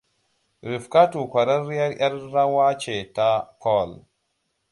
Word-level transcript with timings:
Rifkatu 0.61 1.25
ƙwararriyar 1.31 1.91
ƴar 1.97 2.31
rawa 2.31 2.77
ce 2.77 3.11
ta 3.13 3.57
pole. 3.61 4.05